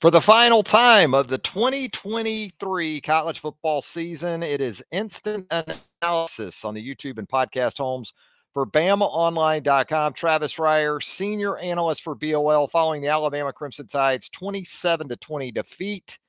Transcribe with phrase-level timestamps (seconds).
[0.00, 5.52] For the final time of the 2023 college football season, it is instant
[6.00, 8.12] analysis on the YouTube and podcast homes
[8.54, 10.12] for BamaOnline.com.
[10.12, 16.20] Travis Reier, senior analyst for BOL, following the Alabama Crimson Tide's 27 to 20 defeat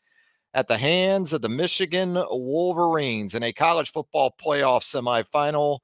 [0.56, 5.78] at the hands of the Michigan Wolverines in a college football playoff semifinal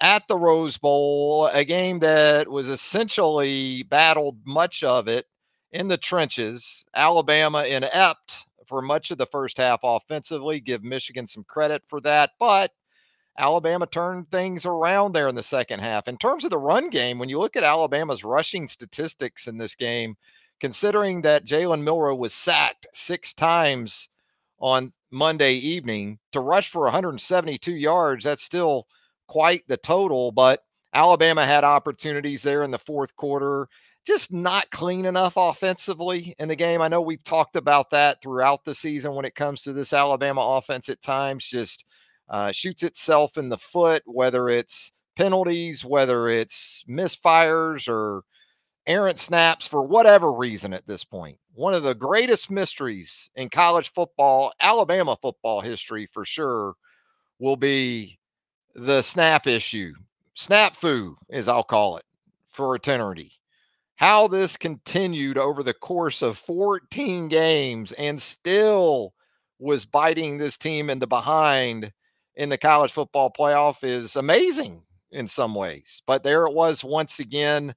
[0.00, 5.26] at the Rose Bowl, a game that was essentially battled much of it
[5.74, 6.86] in the trenches.
[6.94, 10.60] Alabama inept for much of the first half offensively.
[10.60, 12.30] Give Michigan some credit for that.
[12.38, 12.70] But
[13.36, 16.06] Alabama turned things around there in the second half.
[16.06, 19.74] In terms of the run game, when you look at Alabama's rushing statistics in this
[19.74, 20.14] game,
[20.60, 24.08] considering that Jalen Milroe was sacked six times
[24.60, 28.86] on Monday evening to rush for 172 yards, that's still
[29.26, 30.30] quite the total.
[30.30, 30.62] But
[30.94, 33.66] Alabama had opportunities there in the fourth quarter
[34.04, 36.82] just not clean enough offensively in the game.
[36.82, 40.40] I know we've talked about that throughout the season when it comes to this Alabama
[40.40, 41.84] offense at times, just
[42.28, 48.22] uh, shoots itself in the foot, whether it's penalties, whether it's misfires or
[48.86, 51.38] errant snaps for whatever reason at this point.
[51.54, 56.74] One of the greatest mysteries in college football, Alabama football history for sure,
[57.38, 58.18] will be
[58.74, 59.94] the snap issue.
[60.34, 62.04] Snap foo, as I'll call it,
[62.50, 63.32] for eternity
[63.96, 69.14] how this continued over the course of 14 games and still
[69.58, 71.92] was biting this team in the behind
[72.36, 76.02] in the college football playoff is amazing in some ways.
[76.06, 77.74] But there it was once again.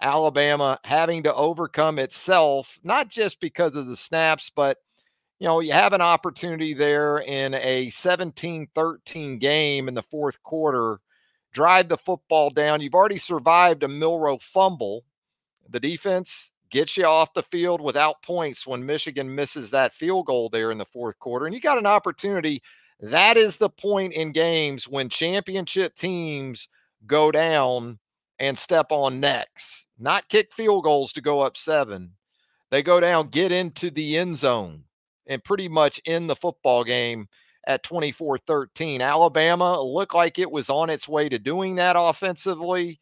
[0.00, 4.78] Alabama having to overcome itself, not just because of the snaps, but
[5.40, 10.42] you know, you have an opportunity there in a 17 13 game in the fourth
[10.42, 10.98] quarter,
[11.52, 12.80] drive the football down.
[12.80, 15.04] You've already survived a Milroe fumble
[15.68, 20.48] the defense gets you off the field without points when Michigan misses that field goal
[20.48, 21.46] there in the fourth quarter.
[21.46, 22.62] And you got an opportunity.
[23.00, 26.68] That is the point in games when championship teams
[27.06, 27.98] go down
[28.38, 32.12] and step on necks, not kick field goals to go up seven.
[32.70, 34.84] They go down, get into the end zone,
[35.26, 37.28] and pretty much end the football game
[37.66, 39.00] at 24 13.
[39.00, 43.00] Alabama looked like it was on its way to doing that offensively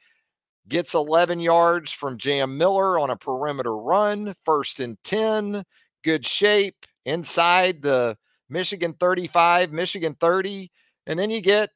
[0.68, 5.64] gets 11 yards from Jam Miller on a perimeter run, first and 10,
[6.02, 8.16] good shape inside the
[8.48, 10.70] Michigan 35, Michigan 30,
[11.06, 11.70] and then you get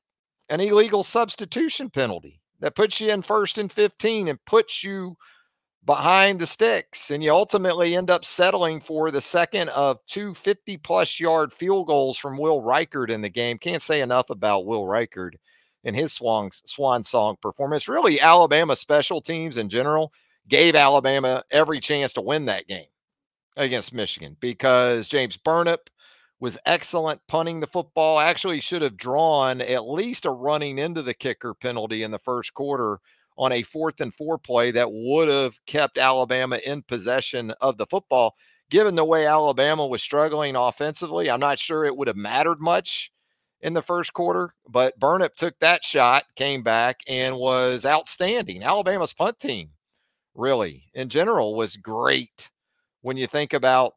[0.49, 5.17] an illegal substitution penalty that puts you in first and 15 and puts you
[5.85, 7.11] behind the sticks.
[7.11, 11.87] And you ultimately end up settling for the second of two 50 plus yard field
[11.87, 13.59] goals from Will Reichard in the game.
[13.59, 15.35] Can't say enough about Will Reichard
[15.85, 17.89] in his swan, swan song performance.
[17.89, 20.13] Really, Alabama special teams in general
[20.49, 22.87] gave Alabama every chance to win that game
[23.57, 25.91] against Michigan because James Burnip
[26.41, 28.19] was excellent punting the football.
[28.19, 32.55] Actually, should have drawn at least a running into the kicker penalty in the first
[32.55, 32.99] quarter
[33.37, 37.87] on a fourth and four play that would have kept Alabama in possession of the
[37.87, 38.35] football.
[38.71, 43.11] Given the way Alabama was struggling offensively, I'm not sure it would have mattered much
[43.63, 48.63] in the first quarter, but Burnip took that shot, came back, and was outstanding.
[48.63, 49.71] Alabama's punt team,
[50.35, 52.51] really, in general, was great
[53.03, 53.95] when you think about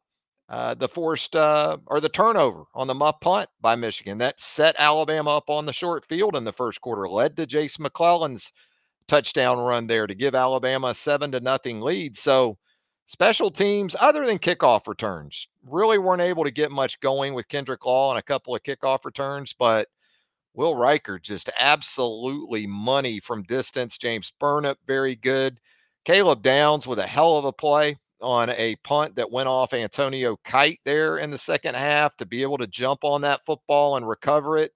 [0.50, 4.76] uh, the forced uh, or the turnover on the muff punt by Michigan that set
[4.78, 8.52] Alabama up on the short field in the first quarter, led to Jase McClellan's
[9.08, 12.18] touchdown run there to give Alabama a seven to nothing lead.
[12.18, 12.58] So
[13.06, 17.84] Special teams, other than kickoff returns, really weren't able to get much going with Kendrick
[17.84, 19.88] Law and a couple of kickoff returns, but
[20.54, 23.98] Will Reichard just absolutely money from distance.
[23.98, 25.60] James Burnip, very good.
[26.04, 30.36] Caleb Downs with a hell of a play on a punt that went off Antonio
[30.44, 34.08] Kite there in the second half to be able to jump on that football and
[34.08, 34.72] recover it.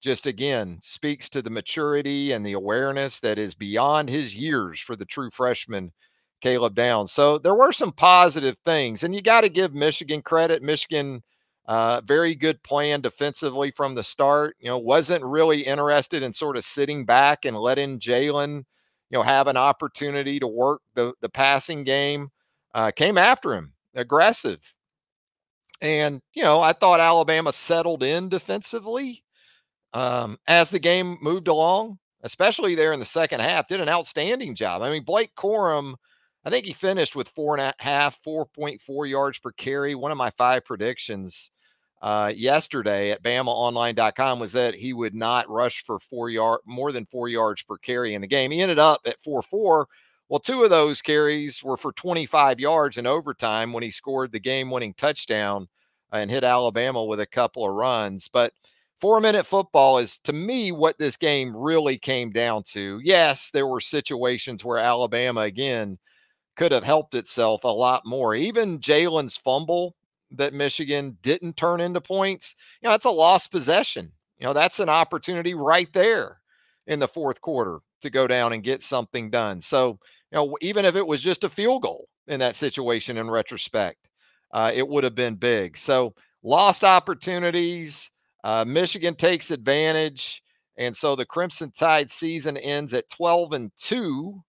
[0.00, 4.94] Just again speaks to the maturity and the awareness that is beyond his years for
[4.94, 5.92] the true freshman
[6.40, 7.12] Caleb Downs.
[7.12, 10.62] So there were some positive things, and you got to give Michigan credit.
[10.62, 11.22] Michigan,
[11.66, 14.56] uh, very good plan defensively from the start.
[14.60, 18.64] You know, wasn't really interested in sort of sitting back and letting Jalen,
[19.10, 22.30] you know, have an opportunity to work the the passing game.
[22.74, 24.60] Uh, came after him, aggressive
[25.80, 29.22] And, you know, I thought Alabama settled in defensively
[29.94, 34.54] um, as the game moved along, especially there in the second half, did an outstanding
[34.54, 34.82] job.
[34.82, 35.94] I mean, Blake Corum,
[36.44, 39.94] I think he finished with four and a half, 4.4 yards per carry.
[39.94, 41.50] One of my five predictions
[42.00, 47.06] uh, yesterday at BamaOnline.com was that he would not rush for four yard more than
[47.06, 48.50] four yards per carry in the game.
[48.50, 49.88] He ended up at four four.
[50.28, 54.38] Well, two of those carries were for 25 yards in overtime when he scored the
[54.38, 55.68] game-winning touchdown
[56.12, 58.28] and hit Alabama with a couple of runs.
[58.28, 58.52] But
[59.00, 63.00] four-minute football is to me what this game really came down to.
[63.02, 65.98] Yes, there were situations where Alabama again
[66.58, 68.34] could have helped itself a lot more.
[68.34, 69.94] Even Jalen's fumble
[70.32, 74.12] that Michigan didn't turn into points, you know, that's a lost possession.
[74.38, 76.40] You know, that's an opportunity right there
[76.88, 79.60] in the fourth quarter to go down and get something done.
[79.60, 80.00] So,
[80.32, 84.08] you know, even if it was just a field goal in that situation in retrospect,
[84.52, 85.78] uh, it would have been big.
[85.78, 86.12] So,
[86.42, 88.10] lost opportunities.
[88.42, 90.42] Uh, Michigan takes advantage.
[90.76, 94.42] And so the Crimson Tide season ends at 12 and 2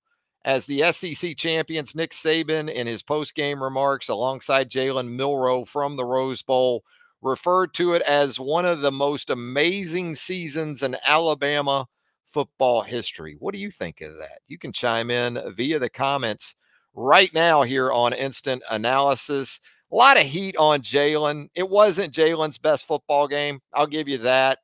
[0.46, 6.06] as the SEC champions, Nick Saban, in his post-game remarks alongside Jalen Milroe from the
[6.06, 6.84] Rose Bowl,
[7.22, 11.86] referred to it as one of the most amazing seasons in Alabama
[12.32, 13.36] football history.
[13.40, 14.40] What do you think of that?
[14.48, 16.56] You can chime in via the comments
[16.94, 19.60] right now here on Instant Analysis.
[19.92, 21.50] A lot of heat on Jalen.
[21.56, 23.60] It wasn't Jalen's best football game.
[23.74, 24.60] I'll give you that.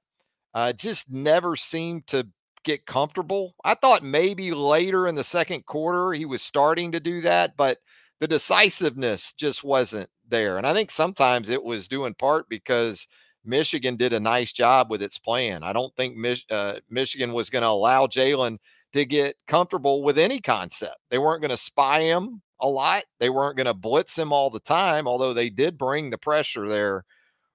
[0.53, 2.27] Uh, just never seemed to
[2.65, 3.55] get comfortable.
[3.63, 7.77] I thought maybe later in the second quarter he was starting to do that, but
[8.19, 10.57] the decisiveness just wasn't there.
[10.57, 13.07] And I think sometimes it was due in part because
[13.45, 15.63] Michigan did a nice job with its plan.
[15.63, 18.57] I don't think Mich- uh, Michigan was going to allow Jalen
[18.93, 20.95] to get comfortable with any concept.
[21.09, 23.03] They weren't going to spy him a lot.
[23.19, 26.67] They weren't going to blitz him all the time, although they did bring the pressure
[26.67, 27.03] there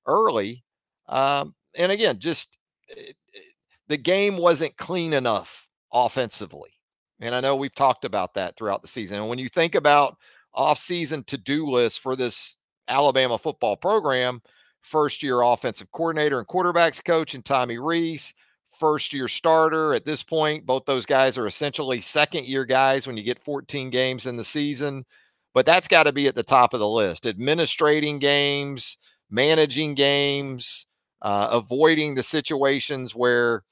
[0.07, 0.65] early.
[1.09, 2.57] Um, and again, just
[2.89, 3.17] it,
[3.91, 6.71] the game wasn't clean enough offensively.
[7.21, 9.19] And I know we've talked about that throughout the season.
[9.19, 10.17] And when you think about
[10.55, 12.57] off-season to-do lists for this
[12.87, 14.43] Alabama football program,
[14.81, 18.33] first year offensive coordinator and quarterbacks coach and Tommy Rees,
[18.79, 20.65] first year starter at this point.
[20.65, 24.45] Both those guys are essentially second year guys when you get 14 games in the
[24.45, 25.05] season.
[25.53, 27.27] But that's got to be at the top of the list.
[27.27, 28.99] Administrating games,
[29.31, 30.87] managing games,
[31.23, 33.65] uh, avoiding the situations where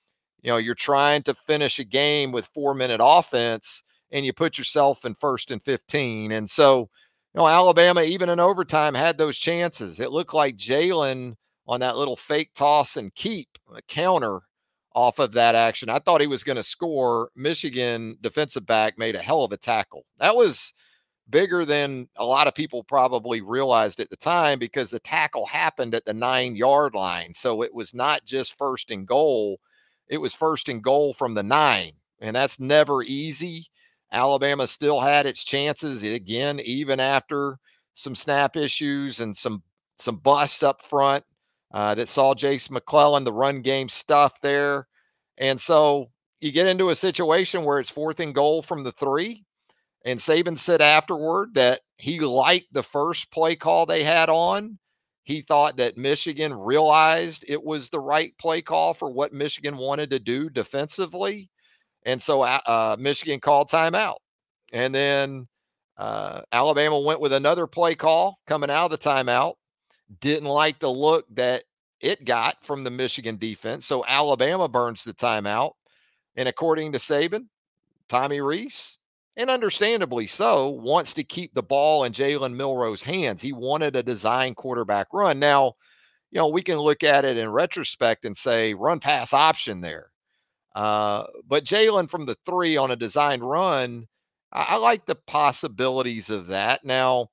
[0.43, 4.58] you know, you're trying to finish a game with four minute offense and you put
[4.58, 6.32] yourself in first and 15.
[6.32, 6.88] And so,
[7.35, 10.00] you know, Alabama, even in overtime, had those chances.
[10.00, 11.35] It looked like Jalen
[11.67, 14.40] on that little fake toss and keep a counter
[14.94, 15.90] off of that action.
[15.90, 17.31] I thought he was going to score.
[17.37, 20.05] Michigan defensive back made a hell of a tackle.
[20.19, 20.73] That was
[21.31, 25.94] bigger than a lot of people probably realized at the time because the tackle happened
[25.94, 27.35] at the nine yard line.
[27.35, 29.61] So it was not just first and goal
[30.08, 33.66] it was first and goal from the nine, and that's never easy.
[34.12, 37.58] Alabama still had its chances again, even after
[37.94, 39.62] some snap issues and some
[39.99, 41.25] some busts up front
[41.75, 44.87] uh, that saw Jase McClellan the run game stuff there,
[45.37, 49.44] and so you get into a situation where it's fourth and goal from the three.
[50.04, 54.78] And Saban said afterward that he liked the first play call they had on
[55.28, 60.08] he thought that Michigan realized it was the right play call for what Michigan wanted
[60.08, 61.50] to do defensively.
[62.06, 64.16] And so uh, Michigan called timeout.
[64.73, 65.47] And then
[65.99, 69.56] uh, Alabama went with another play call coming out of the timeout.
[70.18, 71.64] Didn't like the look that
[72.00, 73.85] it got from the Michigan defense.
[73.85, 75.73] So Alabama burns the timeout.
[76.37, 77.49] And according to Saban,
[78.08, 78.97] Tommy Rees
[79.38, 83.40] and understandably so, wants to keep the ball in Jalen Milroe's hands.
[83.40, 85.38] He wanted a design quarterback run.
[85.38, 85.75] Now,
[86.33, 90.11] you know, we can look at it in retrospect and say run pass option there.
[90.75, 94.09] Uh, but Jalen from the three on a design run,
[94.52, 96.85] I, I like the possibilities of that.
[96.85, 97.28] Now,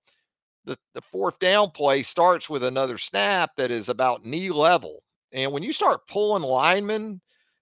[0.64, 5.02] the, the fourth down play starts with another snap that is about knee level.
[5.34, 7.20] And when you start pulling linemen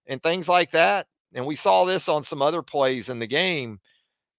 [0.08, 3.80] and things like that, and we saw this on some other plays in the game,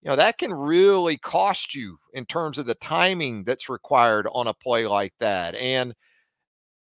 [0.05, 4.47] you know, that can really cost you in terms of the timing that's required on
[4.47, 5.55] a play like that.
[5.55, 5.95] And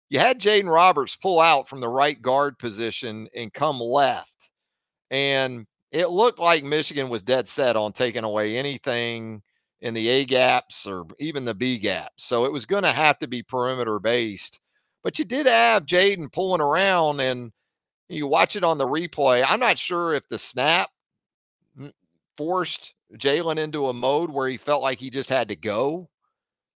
[0.10, 4.50] you had Jaden Roberts pull out from the right guard position and come left.
[5.10, 9.42] And it looked like Michigan was dead set on taking away anything
[9.80, 12.26] in the A gaps or even the B gaps.
[12.26, 14.60] So it was going to have to be perimeter based.
[15.02, 17.54] But you did have Jaden pulling around and
[18.10, 19.46] you watch it on the replay.
[19.48, 20.90] I'm not sure if the snap
[22.38, 26.10] forced Jalen into a mode where he felt like he just had to go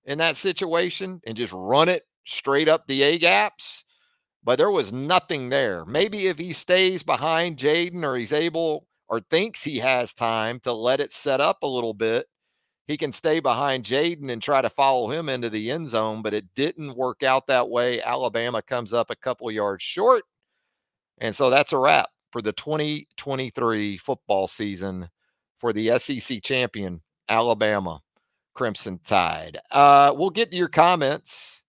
[0.06, 3.84] in that situation and just run it straight up the A gaps,
[4.44, 5.86] but there was nothing there.
[5.86, 10.74] Maybe if he stays behind Jaden or he's able or thinks he has time to
[10.74, 12.28] let it set up a little bit,
[12.88, 16.34] he can stay behind Jaden and try to follow him into the end zone, but
[16.34, 18.02] it didn't work out that way.
[18.02, 20.24] Alabama comes up a couple yards short.
[21.20, 25.10] And so that's a wrap for the 2023 football season
[25.60, 28.02] for the SEC champion, Alabama
[28.54, 29.60] Crimson Tide.
[29.72, 31.64] Uh, we'll get to your comments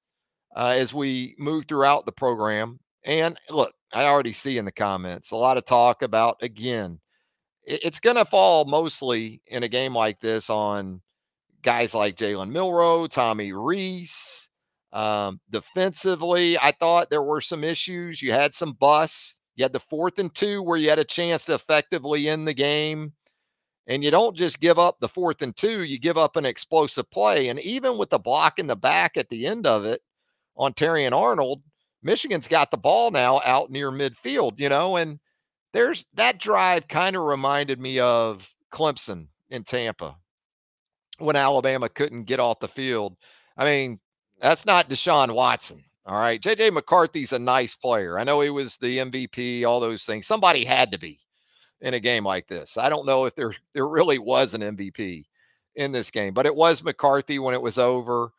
[0.56, 2.80] uh, as we move throughout the program.
[3.04, 7.00] And look, I already see in the comments a lot of talk about, again,
[7.64, 11.02] it's going to fall mostly in a game like this on
[11.62, 14.48] guys like Jalen Milroe, Tommy Rees.
[14.92, 18.22] Um, defensively, I thought there were some issues.
[18.22, 19.40] You had some busts.
[19.54, 22.54] You had the fourth and two where you had a chance to effectively end the
[22.54, 23.12] game.
[23.88, 27.10] And you don't just give up the fourth and two, you give up an explosive
[27.10, 27.48] play.
[27.48, 30.02] And even with the block in the back at the end of it
[30.56, 31.62] on Terrion Arnold,
[32.02, 35.18] Michigan's got the ball now out near midfield, you know, and
[35.72, 40.16] there's that drive kind of reminded me of Clemson in Tampa
[41.18, 43.16] when Alabama couldn't get off the field.
[43.56, 44.00] I mean,
[44.40, 45.82] that's not Deshaun Watson.
[46.06, 46.40] All right.
[46.40, 48.18] JJ McCarthy's a nice player.
[48.18, 50.26] I know he was the MVP, all those things.
[50.26, 51.20] Somebody had to be
[51.80, 52.76] in a game like this.
[52.76, 55.24] I don't know if there there really was an MVP
[55.76, 58.32] in this game, but it was McCarthy when it was over.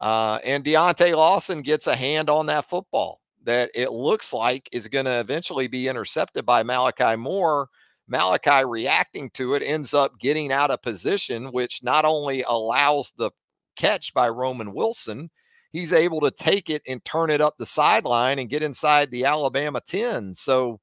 [0.00, 4.88] Uh, and Deontae Lawson gets a hand on that football that it looks like is
[4.88, 7.68] going to eventually be intercepted by Malachi Moore.
[8.06, 13.30] Malachi reacting to it ends up getting out of position, which not only allows the
[13.76, 15.30] catch by Roman Wilson,
[15.72, 19.24] he's able to take it and turn it up the sideline and get inside the
[19.24, 20.34] Alabama 10.
[20.34, 20.80] So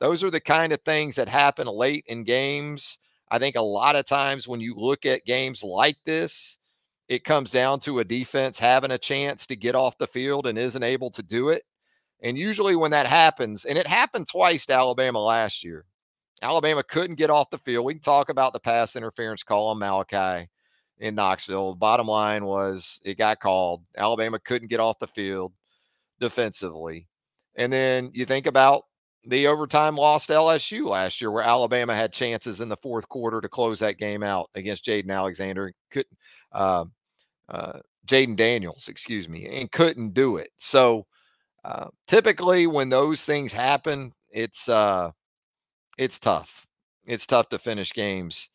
[0.00, 2.98] those are the kind of things that happen late in games.
[3.30, 6.58] I think a lot of times when you look at games like this,
[7.08, 10.58] it comes down to a defense having a chance to get off the field and
[10.58, 11.62] isn't able to do it.
[12.22, 15.84] And usually when that happens, and it happened twice to Alabama last year,
[16.42, 17.84] Alabama couldn't get off the field.
[17.84, 20.48] We can talk about the pass interference call on Malachi
[20.98, 21.74] in Knoxville.
[21.74, 23.82] Bottom line was it got called.
[23.96, 25.52] Alabama couldn't get off the field
[26.20, 27.06] defensively.
[27.56, 28.84] And then you think about
[29.26, 33.40] the overtime loss to LSU last year, where Alabama had chances in the fourth quarter
[33.40, 35.72] to close that game out against Jaden Alexander.
[35.90, 36.16] Couldn't
[36.52, 36.84] uh,
[37.48, 40.50] uh, Jayden Daniels, excuse me, and couldn't do it.
[40.58, 41.06] So
[41.64, 45.10] uh, typically, when those things happen, it's uh,
[45.98, 46.66] it's tough.
[47.04, 48.50] It's tough to finish games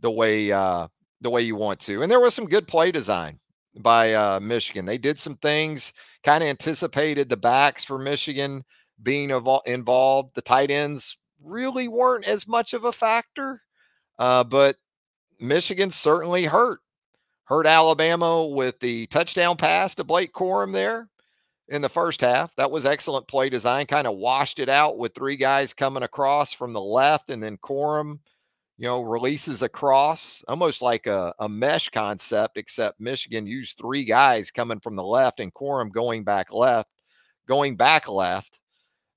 [0.00, 0.88] the way uh,
[1.20, 2.02] the way you want to.
[2.02, 3.38] And there was some good play design
[3.80, 4.84] by uh, Michigan.
[4.84, 5.92] They did some things,
[6.24, 8.64] kind of anticipated the backs for Michigan
[9.02, 9.30] being
[9.66, 10.34] involved.
[10.34, 13.60] The tight ends really weren't as much of a factor,
[14.18, 14.76] uh, but
[15.40, 16.80] Michigan certainly hurt.
[17.44, 21.08] Hurt Alabama with the touchdown pass to Blake Corum there
[21.68, 22.54] in the first half.
[22.56, 26.52] That was excellent play design, kind of washed it out with three guys coming across
[26.52, 28.18] from the left, and then Corum,
[28.76, 34.50] you know, releases across almost like a, a mesh concept, except Michigan used three guys
[34.50, 36.90] coming from the left and Corum going back left,
[37.46, 38.60] going back left.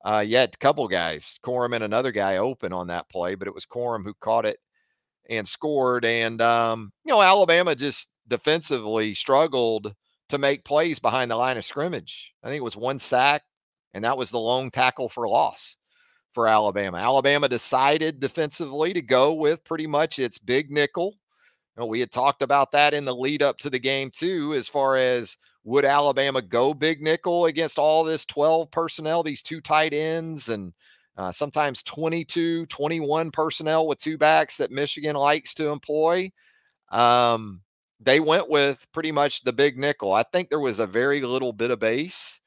[0.04, 3.54] Uh, had a couple guys, Corum and another guy open on that play, but it
[3.54, 4.60] was Corum who caught it
[5.30, 6.06] and scored.
[6.06, 9.94] And, um, you know, Alabama just defensively struggled
[10.30, 12.34] to make plays behind the line of scrimmage.
[12.44, 13.44] I think it was one sack,
[13.94, 15.78] and that was the lone tackle for loss
[16.34, 16.98] for Alabama.
[16.98, 21.14] Alabama decided defensively to go with pretty much its big nickel.
[21.76, 24.54] You know, we had talked about that in the lead up to the game, too,
[24.54, 29.62] as far as would Alabama go big nickel against all this 12 personnel, these two
[29.62, 30.74] tight ends, and
[31.18, 36.32] uh, sometimes 22, 21 personnel with two backs that Michigan likes to employ?
[36.90, 37.62] Um,
[38.00, 40.14] they went with pretty much the big nickel.
[40.14, 42.40] I think there was a very little bit of base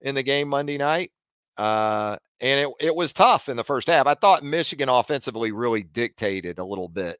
[0.00, 1.12] in the game Monday night.
[1.56, 4.06] Uh, and it, it was tough in the first half.
[4.06, 7.18] I thought Michigan offensively really dictated a little bit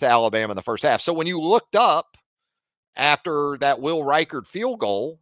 [0.00, 1.00] to Alabama in the first half.
[1.00, 2.16] So when you looked up
[2.96, 5.18] after that Will Reichard field goal,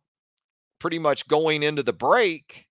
[0.78, 2.66] pretty much going into the break,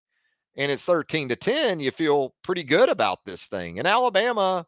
[0.57, 3.79] and it's 13 to 10, you feel pretty good about this thing.
[3.79, 4.65] And Alabama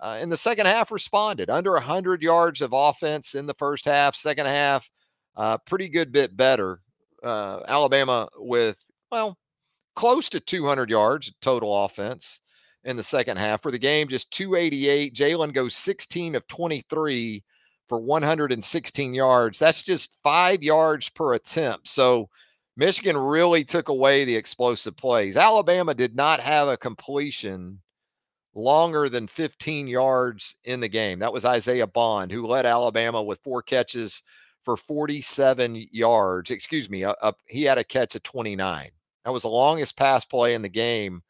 [0.00, 4.14] uh, in the second half responded under 100 yards of offense in the first half.
[4.14, 4.88] Second half,
[5.36, 6.80] uh, pretty good bit better.
[7.22, 8.76] Uh, Alabama with,
[9.10, 9.38] well,
[9.94, 12.40] close to 200 yards total offense
[12.84, 13.62] in the second half.
[13.62, 15.14] For the game, just 288.
[15.14, 17.44] Jalen goes 16 of 23
[17.92, 19.58] for 116 yards.
[19.58, 21.88] That's just five yards per attempt.
[21.88, 22.30] So
[22.74, 25.36] Michigan really took away the explosive plays.
[25.36, 27.82] Alabama did not have a completion
[28.54, 31.18] longer than 15 yards in the game.
[31.18, 34.22] That was Isaiah Bond, who led Alabama with four catches
[34.64, 36.50] for 47 yards.
[36.50, 37.04] Excuse me,
[37.46, 38.90] he had a catch of 29.
[39.26, 41.22] That was the longest pass play in the game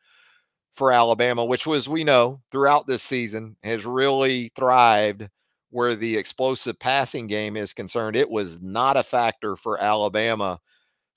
[0.76, 5.28] for Alabama, which was, we know, throughout this season has really thrived
[5.73, 8.14] where the explosive passing game is concerned.
[8.14, 10.61] It was not a factor for Alabama.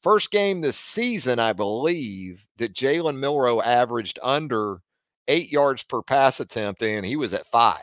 [0.02, 4.80] First game this season, I believe, that Jalen Milroe averaged under
[5.28, 7.80] eight yards per pass attempt, and he was at five.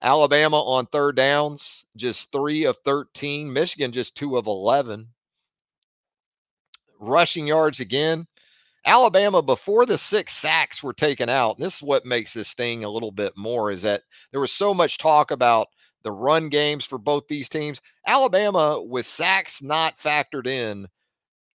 [0.00, 3.52] Alabama on third downs, just three of 13.
[3.52, 5.08] Michigan, just two of 11.
[6.98, 8.26] Rushing yards again.
[8.86, 12.90] Alabama, before the six sacks were taken out, this is what makes this thing a
[12.90, 15.68] little bit more is that there was so much talk about
[16.02, 17.80] the run games for both these teams.
[18.06, 20.86] Alabama, with sacks not factored in,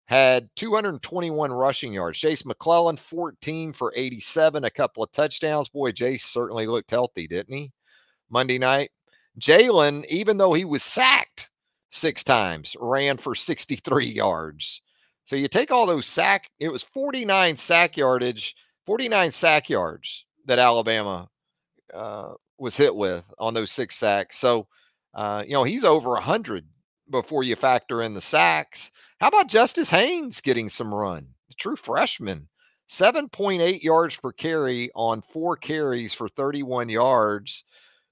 [0.05, 2.19] had 221 rushing yards.
[2.19, 5.67] Jase McClellan, 14 for 87, a couple of touchdowns.
[5.67, 7.72] Boy, Jase certainly looked healthy, didn't he?
[8.29, 8.89] Monday night.
[9.38, 11.50] Jalen, even though he was sacked
[11.91, 14.81] six times, ran for 63 yards.
[15.27, 18.55] So you take all those sack, it was 49 sack yardage,
[18.86, 21.27] 49 sack yards that Alabama
[21.93, 24.38] uh, was hit with on those six sacks.
[24.38, 24.69] So,
[25.13, 26.65] uh, you know, he's over 100
[27.12, 28.89] before you factor in the sacks.
[29.19, 31.27] How about Justice Haynes getting some run?
[31.57, 32.48] true freshman,
[32.89, 37.65] 7.8 yards per carry on four carries for 31 yards.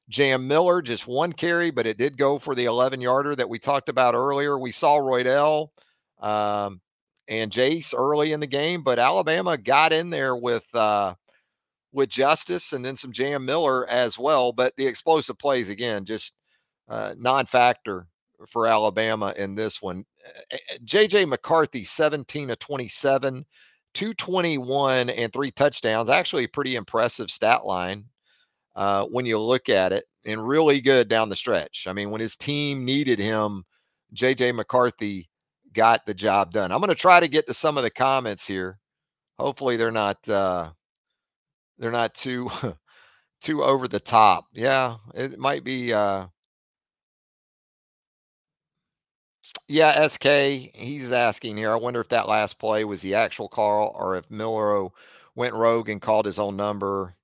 [0.09, 3.57] Jam Miller, just one carry, but it did go for the 11 yarder that we
[3.57, 4.59] talked about earlier.
[4.59, 5.69] We saw Roydell
[6.19, 6.81] um,
[7.27, 11.15] and Jase early in the game, but Alabama got in there with uh,
[11.91, 14.51] with Justice and then some Jam Miller as well.
[14.51, 16.33] But the explosive plays again, just
[16.89, 18.07] uh, non-factor
[18.49, 20.05] for Alabama in this one.
[20.83, 23.45] JJ McCarthy, 17 to 27,
[23.93, 26.09] 221 and three touchdowns.
[26.09, 28.05] Actually, a pretty impressive stat line
[28.75, 31.85] uh, when you look at it, and really good down the stretch.
[31.87, 33.63] I mean, when his team needed him,
[34.13, 35.29] JJ McCarthy
[35.75, 36.71] got the job done.
[36.71, 38.79] I'm going to try to get to some of the comments here.
[39.37, 40.71] Hopefully, they're not uh,
[41.77, 42.49] they're not too
[43.41, 44.45] too over the top.
[44.53, 45.93] Yeah, it might be.
[45.93, 46.27] Uh,
[49.67, 50.25] yeah, SK,
[50.75, 51.71] he's asking here.
[51.71, 54.93] I wonder if that last play was the actual call or if Milroe
[55.35, 57.15] went rogue and called his own number.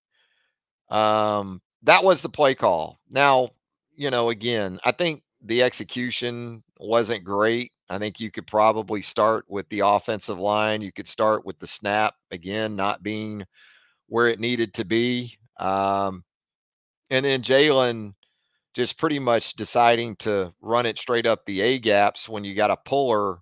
[0.90, 3.00] Um, that was the play call.
[3.10, 3.52] Now,
[3.96, 7.72] you know, again, I think the execution wasn't great.
[7.90, 10.82] I think you could probably start with the offensive line.
[10.82, 13.46] You could start with the snap again, not being
[14.08, 15.38] where it needed to be.
[15.60, 16.24] Um,
[17.10, 18.14] and then Jalen
[18.74, 22.72] just pretty much deciding to run it straight up the A gaps when you got
[22.72, 23.40] a puller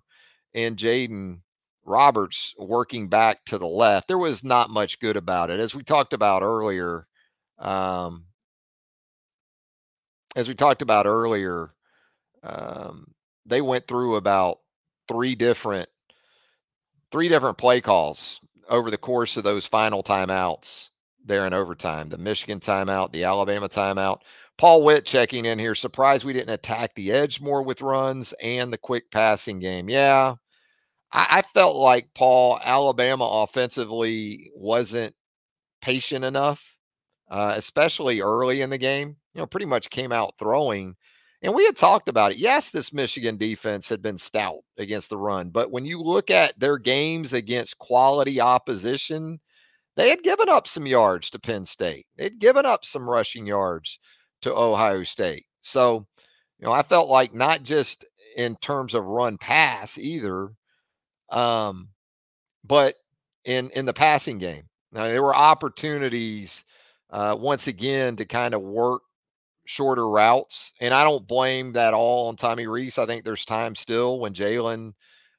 [0.54, 1.40] and Jaden
[1.84, 4.08] Roberts working back to the left.
[4.08, 5.60] There was not much good about it.
[5.60, 7.06] As we talked about earlier,
[7.58, 8.24] um,
[10.34, 11.72] as we talked about earlier,
[12.42, 13.06] um,
[13.46, 14.58] they went through about
[15.08, 15.88] three different
[17.10, 20.88] three different play calls over the course of those final timeouts
[21.24, 22.08] there in overtime.
[22.08, 24.20] The Michigan timeout, the Alabama timeout.
[24.58, 25.74] Paul Witt checking in here.
[25.74, 29.88] Surprised we didn't attack the edge more with runs and the quick passing game.
[29.88, 30.34] Yeah,
[31.12, 35.14] I, I felt like Paul Alabama offensively wasn't
[35.82, 36.76] patient enough
[37.30, 39.16] uh, especially early in the game.
[39.34, 40.96] You know, pretty much came out throwing.
[41.42, 42.38] And we had talked about it.
[42.38, 46.58] Yes, this Michigan defense had been stout against the run, but when you look at
[46.58, 49.40] their games against quality opposition,
[49.96, 52.06] they had given up some yards to Penn State.
[52.16, 53.98] They'd given up some rushing yards
[54.42, 55.46] to Ohio State.
[55.62, 56.06] So,
[56.58, 58.04] you know, I felt like not just
[58.36, 60.52] in terms of run pass either,
[61.30, 61.88] um,
[62.64, 62.96] but
[63.44, 64.64] in in the passing game.
[64.92, 66.64] Now there were opportunities
[67.10, 69.02] uh, once again to kind of work
[69.70, 70.72] shorter routes.
[70.80, 72.98] And I don't blame that all on Tommy Rees.
[72.98, 74.92] I think there's time still when Jalen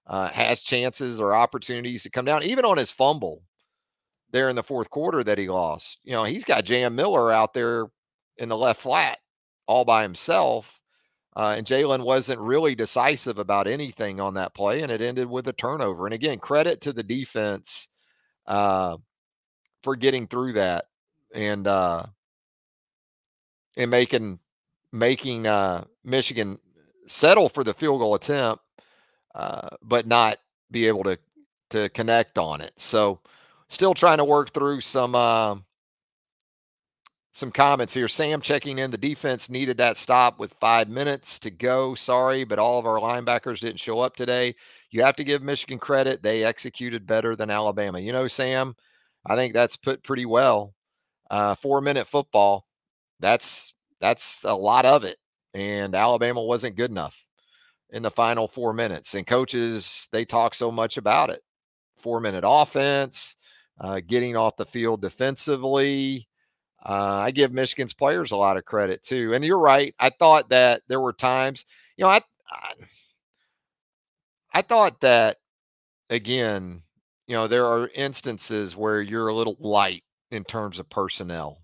[0.08, 3.44] uh, has chances or opportunities to come down, even on his fumble
[4.32, 6.00] there in the fourth quarter that he lost.
[6.04, 7.88] You know, he's got Jam Miller out there
[8.38, 9.20] in the left flat
[9.68, 10.80] all by himself.
[11.36, 15.48] Uh, and Jalen wasn't really decisive about anything on that play, and it ended with
[15.48, 16.06] a turnover.
[16.06, 17.88] And again, credit to the defense
[18.48, 18.98] uh,
[19.84, 20.86] for getting through that
[21.34, 22.06] and uh
[23.78, 24.40] and making
[24.92, 26.60] making uh Michigan
[27.08, 28.64] settle for the field goal attempt,
[29.36, 30.38] uh, but not
[30.72, 31.18] be able to
[31.72, 32.74] to connect on it.
[32.78, 33.20] So
[33.70, 35.56] still trying to work through some uh,
[37.34, 38.08] some comments here.
[38.08, 38.92] Sam checking in.
[38.92, 41.96] The defense needed that stop with five minutes to go.
[41.96, 44.54] Sorry, but all of our linebackers didn't show up today.
[44.90, 46.22] You have to give Michigan credit.
[46.22, 48.00] They executed better than Alabama.
[48.00, 48.76] You know, Sam,
[49.26, 50.74] I think that's put pretty well
[51.30, 52.66] uh, four minute football.
[53.22, 55.18] That's that's a lot of it,
[55.54, 57.24] and Alabama wasn't good enough
[57.92, 59.14] in the final four minutes.
[59.14, 61.42] And coaches, they talk so much about it
[62.02, 63.36] four minute offense,
[63.80, 66.28] uh, getting off the field defensively.
[66.84, 69.34] Uh, I give Michigan's players a lot of credit too.
[69.34, 69.94] And you're right.
[70.00, 72.74] I thought that there were times, you know, I, I,
[74.54, 75.38] I thought that
[76.10, 76.82] again,
[77.28, 81.62] you know, there are instances where you're a little light in terms of personnel,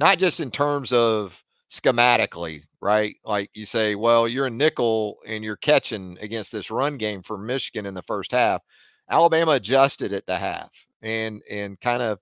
[0.00, 3.16] not just in terms of schematically, right?
[3.24, 7.36] Like you say, well, you're a nickel and you're catching against this run game for
[7.36, 8.62] Michigan in the first half.
[9.10, 10.70] Alabama adjusted at the half
[11.02, 12.18] and and kind of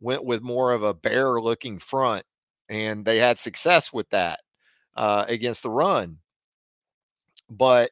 [0.00, 2.24] went with more of a bear looking front,
[2.68, 4.40] and they had success with that
[4.96, 6.18] uh, against the run.
[7.48, 7.90] But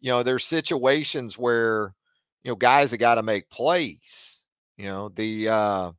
[0.00, 1.94] you know, there's situations where
[2.42, 4.40] you know guys have got to make plays.
[4.76, 5.92] You know, the uh,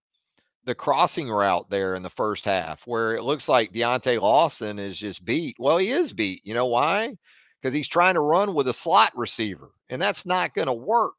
[0.65, 4.97] the crossing route there in the first half where it looks like Deontae Lawson is
[4.97, 5.55] just beat.
[5.59, 6.41] Well, he is beat.
[6.43, 7.17] You know why?
[7.61, 11.15] Because he's trying to run with a slot receiver, and that's not going to work.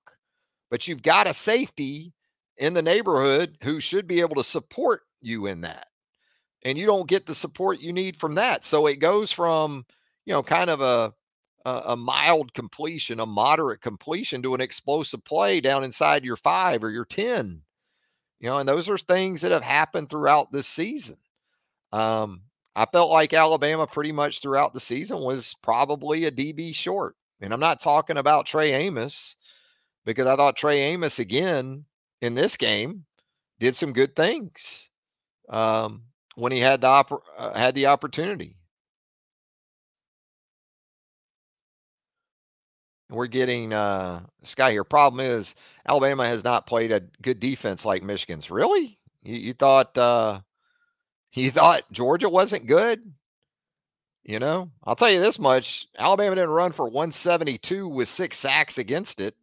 [0.70, 2.12] But you've got a safety
[2.58, 5.86] in the neighborhood who should be able to support you in that.
[6.64, 8.64] And you don't get the support you need from that.
[8.64, 9.86] So it goes from,
[10.24, 11.12] you know, kind of a
[11.66, 16.90] a, mild completion, a moderate completion to an explosive play down inside your 5 or
[16.90, 17.62] your 10.
[18.40, 21.16] You know, and those are things that have happened throughout this season.
[21.92, 22.42] Um,
[22.74, 27.16] I felt like Alabama pretty much throughout the season was probably a DB short.
[27.40, 29.36] And I'm not talking about Trey Amos
[30.04, 31.84] because I thought Trey Amos again
[32.20, 33.04] in this game
[33.58, 34.90] did some good things
[35.48, 36.02] um,
[36.34, 38.56] when he had the uh, had the opportunity.
[43.08, 44.84] We're getting uh, Sky here.
[44.84, 45.54] Problem is,
[45.88, 48.50] Alabama has not played a good defense like Michigan's.
[48.50, 48.98] Really?
[49.22, 50.40] You, you thought uh,
[51.32, 53.00] you thought Georgia wasn't good?
[54.24, 58.78] You know, I'll tell you this much: Alabama didn't run for 172 with six sacks
[58.78, 59.36] against it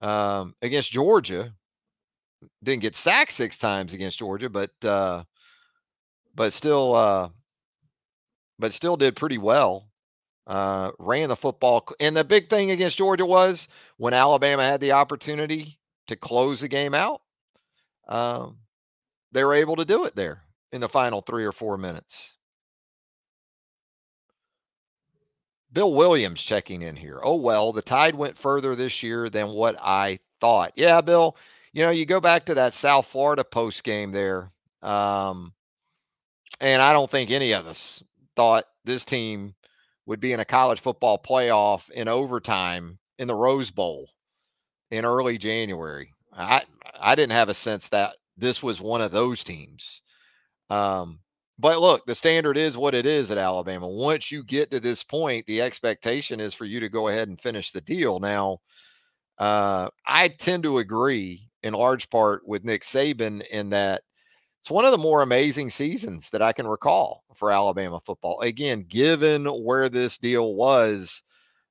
[0.00, 1.54] um, against Georgia
[2.62, 5.24] didn't get sacked six times against Georgia, but uh,
[6.34, 7.28] but still uh,
[8.58, 9.88] but still did pretty well.
[10.44, 14.90] Uh, ran the football, and the big thing against Georgia was when Alabama had the
[14.90, 15.78] opportunity
[16.08, 17.22] to close the game out.
[18.08, 18.58] Um,
[19.30, 22.34] they were able to do it there in the final three or four minutes.
[25.72, 27.20] Bill Williams checking in here.
[27.22, 30.72] Oh, well, the tide went further this year than what I thought.
[30.76, 31.36] Yeah, Bill,
[31.72, 34.50] you know, you go back to that South Florida post game there,
[34.82, 35.54] um,
[36.60, 38.02] and I don't think any of us
[38.36, 39.54] thought this team
[40.06, 44.08] would be in a college football playoff in overtime in the Rose Bowl
[44.90, 46.12] in early January.
[46.32, 46.62] I
[46.98, 50.02] I didn't have a sense that this was one of those teams.
[50.70, 51.20] Um,
[51.58, 53.86] but look, the standard is what it is at Alabama.
[53.86, 57.40] Once you get to this point, the expectation is for you to go ahead and
[57.40, 58.18] finish the deal.
[58.18, 58.58] Now,
[59.38, 64.02] uh, I tend to agree in large part with Nick Saban in that
[64.62, 68.40] it's one of the more amazing seasons that I can recall for Alabama football.
[68.42, 71.24] Again, given where this deal was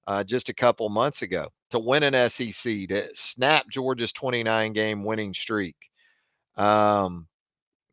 [0.08, 5.06] uh, just a couple months ago, to win an SEC, to snap Georgia's 29 game
[5.06, 5.78] winning streak.
[6.58, 7.30] Um,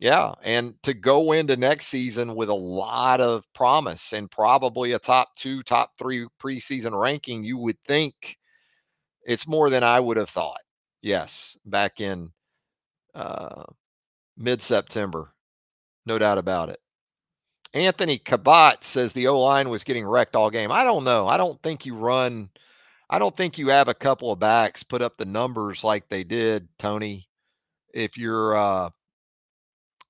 [0.00, 4.98] yeah, and to go into next season with a lot of promise and probably a
[4.98, 8.36] top two, top three preseason ranking, you would think
[9.24, 10.60] it's more than I would have thought.
[11.02, 12.32] Yes, back in
[13.14, 13.62] uh,
[14.38, 15.32] mid September.
[16.06, 16.80] No doubt about it.
[17.74, 20.72] Anthony Cabot says the O line was getting wrecked all game.
[20.72, 21.28] I don't know.
[21.28, 22.48] I don't think you run,
[23.10, 26.24] I don't think you have a couple of backs put up the numbers like they
[26.24, 27.28] did, Tony.
[27.92, 28.90] If your uh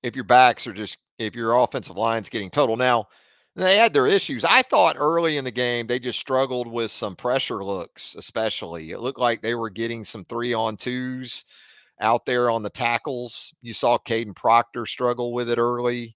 [0.03, 2.77] if your backs are just if your offensive line's getting total.
[2.77, 3.07] Now,
[3.55, 4.45] they had their issues.
[4.45, 8.91] I thought early in the game they just struggled with some pressure looks, especially.
[8.91, 11.43] It looked like they were getting some three on twos
[11.99, 13.53] out there on the tackles.
[13.61, 16.15] You saw Kadyn Proctor struggle with it early.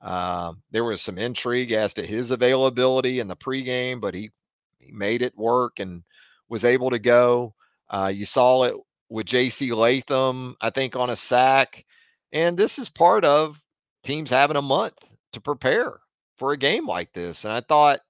[0.00, 4.30] Uh, there was some intrigue as to his availability in the pregame, but he,
[4.78, 6.02] he made it work and
[6.48, 7.54] was able to go.
[7.88, 8.74] Uh, you saw it
[9.08, 9.72] with J.C.
[9.72, 11.84] Latham, I think, on a sack.
[12.32, 13.62] And this is part of
[14.02, 14.98] teams having a month
[15.32, 16.00] to prepare
[16.36, 17.44] for a game like this.
[17.44, 18.00] And I thought,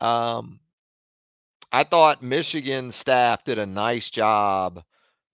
[0.00, 0.58] um,
[1.70, 4.82] I thought Michigan staff did a nice job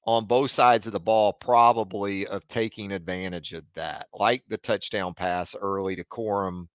[0.07, 5.15] on both sides of the ball, probably of taking advantage of that, like the touchdown
[5.15, 6.69] pass early to Corum,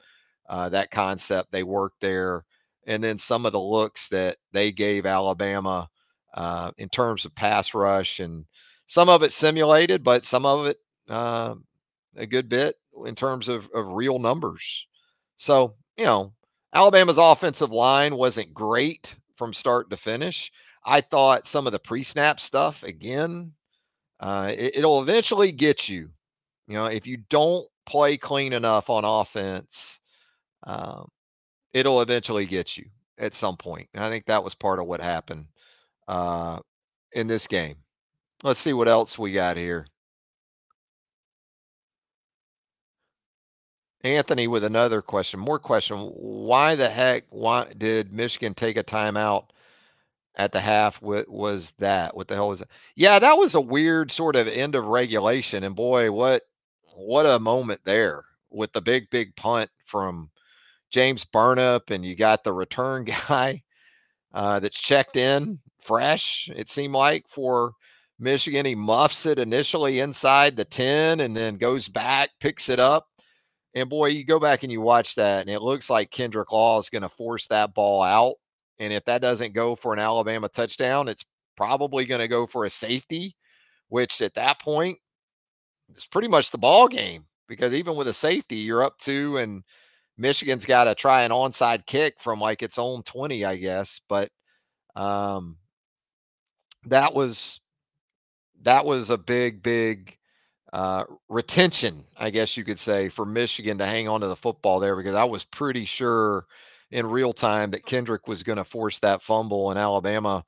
[0.49, 2.43] uh, that concept they worked there,
[2.87, 5.87] and then some of the looks that they gave Alabama
[6.33, 8.45] uh, in terms of pass rush, and
[8.87, 10.77] some of it simulated, but some of it
[11.09, 11.53] uh,
[12.15, 14.87] a good bit in terms of, of real numbers.
[15.37, 16.33] So, you know,
[16.73, 20.51] Alabama's offensive line wasn't great from start to finish.
[20.85, 23.53] I thought some of the pre-snap stuff again,
[24.19, 26.09] uh, it, will eventually get you.
[26.67, 29.99] You know, if you don't play clean enough on offense,
[30.63, 31.09] um,
[31.73, 32.85] it'll eventually get you
[33.17, 33.89] at some point.
[33.93, 35.45] And I think that was part of what happened
[36.07, 36.59] uh,
[37.13, 37.75] in this game.
[38.43, 39.87] Let's see what else we got here.
[44.01, 45.97] Anthony with another question, more question.
[45.97, 49.47] Why the heck why did Michigan take a timeout
[50.39, 51.01] at the half?
[51.01, 52.15] What was that?
[52.15, 52.69] What the hell was it?
[52.95, 55.63] Yeah, that was a weird sort of end of regulation.
[55.63, 56.43] And boy, what
[56.95, 60.31] what a moment there with the big, big punt from
[60.89, 63.61] James Burnip, and you got the return guy
[64.33, 67.73] uh, that's checked in fresh, it seemed like, for
[68.19, 68.65] Michigan.
[68.65, 73.07] He muffs it initially inside the 10 and then goes back, picks it up.
[73.75, 76.79] And boy, you go back and you watch that, and it looks like Kendrick Law
[76.79, 78.35] is going to force that ball out.
[78.79, 81.25] And if that doesn't go for an Alabama touchdown, it's
[81.57, 83.35] probably going to go for a safety,
[83.89, 84.97] which at that point
[85.95, 89.63] is pretty much the ball game because even with a safety, you're up two, and
[90.17, 93.99] Michigan's got to try an onside kick from like its own 20, I guess.
[94.07, 94.29] But
[94.95, 95.57] um,
[96.85, 97.59] that was
[98.63, 100.17] that was a big, big
[100.73, 104.79] uh, retention, I guess you could say, for Michigan to hang on to the football
[104.79, 106.45] there because I was pretty sure
[106.91, 110.43] in real time that Kendrick was going to force that fumble and Alabama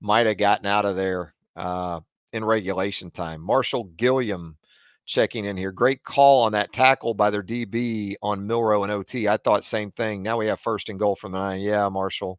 [0.00, 2.00] might have gotten out of there uh,
[2.32, 3.40] in regulation time.
[3.40, 4.56] Marshall Gilliam
[5.04, 5.72] checking in here.
[5.72, 9.28] Great call on that tackle by their DB on Milroe and OT.
[9.28, 10.22] I thought same thing.
[10.22, 11.60] Now we have first and goal from the nine.
[11.60, 12.38] Yeah, Marshall.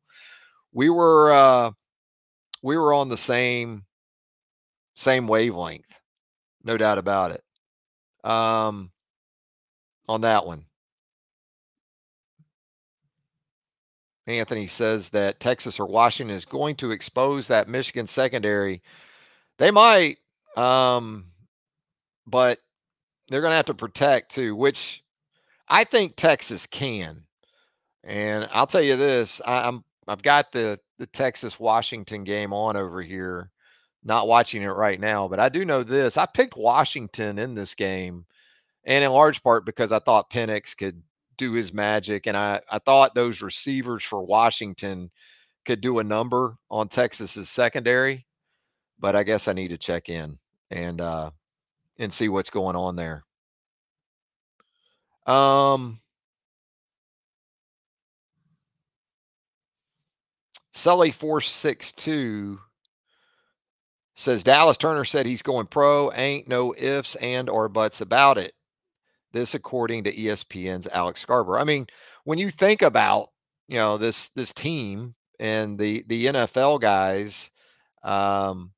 [0.72, 1.72] We were uh,
[2.64, 3.86] we were on the same
[4.96, 5.86] same wavelength,
[6.64, 7.44] no doubt about it.
[8.30, 8.92] Um,
[10.08, 10.66] on that one.
[14.28, 18.82] Anthony says that Texas or Washington is going to expose that Michigan secondary.
[19.58, 20.18] They might,
[20.56, 21.26] um,
[22.26, 22.60] but
[23.28, 25.04] they're going to have to protect too, which
[25.68, 27.24] I think Texas can.
[28.04, 32.76] And I'll tell you this: I, I'm I've got the the Texas Washington game on
[32.76, 33.50] over here.
[34.06, 36.18] Not watching it right now, but I do know this.
[36.18, 38.26] I picked Washington in this game,
[38.84, 41.02] and in large part because I thought Penix could
[41.38, 45.12] do his magic, and I I thought those receivers for Washington
[45.66, 48.26] could do a number on Texas's secondary.
[49.00, 50.38] But I guess I need to check in
[50.72, 51.32] and uh,
[52.00, 53.24] and see what's going on there.
[55.26, 56.00] Um,
[60.74, 62.60] Sully four six two
[64.16, 66.12] says Dallas Turner said he's going pro.
[66.14, 68.54] Ain't no ifs and or buts about it.
[69.34, 71.60] This according to ESPN's Alex Scarborough.
[71.60, 71.88] I mean,
[72.24, 73.30] when you think about
[73.68, 77.50] you know this this team and the the NFL guys,
[78.04, 78.72] um,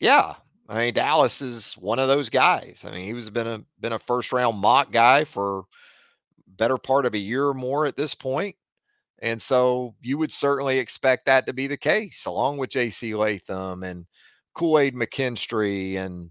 [0.00, 0.34] yeah,
[0.68, 2.84] I mean, Dallas is one of those guys.
[2.86, 5.64] I mean, he was been a been a first round mock guy for
[6.46, 8.54] better part of a year or more at this point.
[9.22, 13.82] And so you would certainly expect that to be the case, along with JC Latham
[13.82, 14.06] and
[14.54, 16.30] Kool-Aid McKinstry and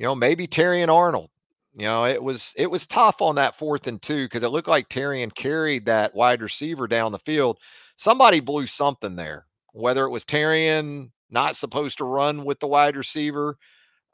[0.00, 1.28] you know, maybe Terrion Arnold.
[1.74, 4.68] You know, it was it was tough on that fourth and two because it looked
[4.68, 7.58] like Terrion carried that wide receiver down the field.
[7.96, 12.96] Somebody blew something there, whether it was Terrion not supposed to run with the wide
[12.96, 13.56] receiver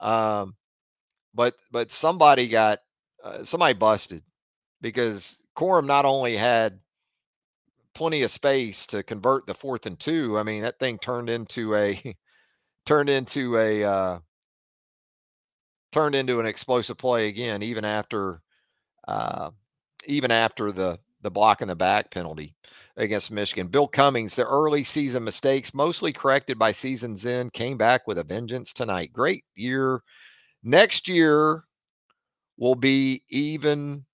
[0.01, 0.55] um,
[1.35, 2.81] but but somebody got
[3.25, 4.23] uh, somebody busted
[4.81, 6.81] because Corum not only had
[7.95, 10.38] plenty of space to convert the fourth and two.
[10.38, 12.16] I mean, that thing turned into a
[12.87, 14.19] turned into a uh,
[15.96, 18.40] turned into an explosive play again, even after
[19.09, 19.50] uh,
[20.06, 22.54] even after the the block in the back penalty
[22.96, 23.66] against Michigan.
[23.66, 28.24] Bill Cummings, the early season mistakes, mostly corrected by season's end, came back with a
[28.24, 29.12] vengeance tonight.
[29.12, 30.02] Great year
[30.68, 31.62] Next year
[32.56, 34.04] will be even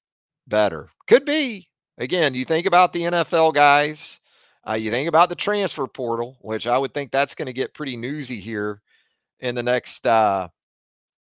[0.46, 0.90] better.
[1.08, 1.66] Could be.
[1.96, 4.20] Again, you think about the NFL guys,
[4.68, 7.72] uh, you think about the transfer portal, which I would think that's going to get
[7.72, 8.82] pretty newsy here
[9.40, 10.48] in the next uh,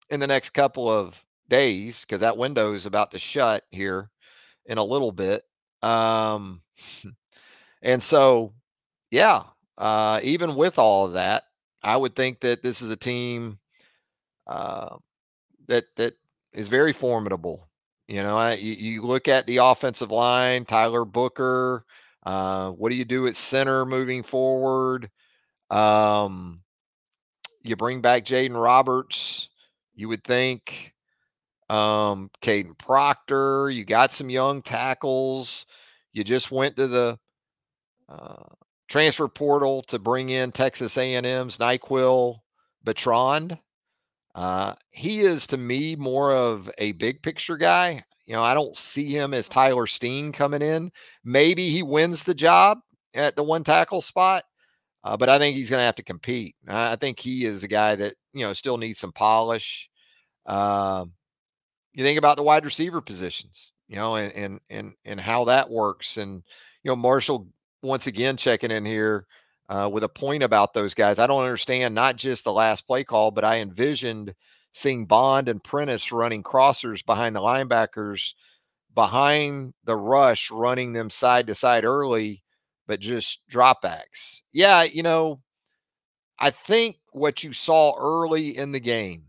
[0.09, 1.15] in the next couple of
[1.49, 4.09] days because that window is about to shut here
[4.65, 5.43] in a little bit.
[5.81, 6.61] Um,
[7.81, 8.53] and so,
[9.11, 9.43] yeah,
[9.77, 11.43] uh, even with all of that,
[11.81, 13.59] I would think that this is a team
[14.47, 14.97] uh,
[15.67, 16.13] that that
[16.53, 17.67] is very formidable.
[18.07, 21.85] You know, I, you, look at the offensive line, Tyler Booker.
[22.25, 25.09] Uh, what do you do at center moving forward?
[25.69, 26.61] Um,
[27.61, 29.49] you bring back Jaden Roberts.
[29.99, 30.93] You would think
[31.69, 33.69] um, Kadyn Proctor.
[33.69, 35.65] You got some young tackles.
[36.13, 37.19] You just went to the
[38.07, 38.43] uh,
[38.87, 42.37] transfer portal to bring in Texas A&M's Naquil
[42.85, 43.59] Betrand.
[44.33, 48.01] Uh, he is to me more of a big picture guy.
[48.25, 50.93] You know, I don't see him as Tyler Steen coming in.
[51.25, 52.79] Maybe he wins the job
[53.13, 54.45] at the one tackle spot,
[55.03, 56.55] uh, but I think he's going to have to compete.
[56.69, 59.89] I think he is a guy that you know still needs some polish.
[60.45, 61.05] Uh,
[61.93, 65.69] you think about the wide receiver positions, you know, and and and and how that
[65.69, 66.43] works, and
[66.83, 67.47] you know Marshall
[67.81, 69.25] once again checking in here
[69.69, 71.19] uh, with a point about those guys.
[71.19, 74.33] I don't understand not just the last play call, but I envisioned
[74.73, 78.33] seeing Bond and Prentice running crossers behind the linebackers,
[78.93, 82.43] behind the rush, running them side to side early,
[82.87, 84.41] but just dropbacks.
[84.51, 85.41] Yeah, you know,
[86.39, 89.25] I think what you saw early in the game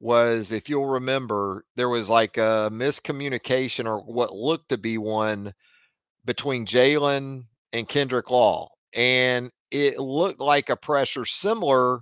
[0.00, 5.54] was, if you'll remember, there was like a miscommunication or what looked to be one
[6.24, 8.68] between Jalen and Kendrick Law.
[8.94, 12.00] And it looked like a pressure similar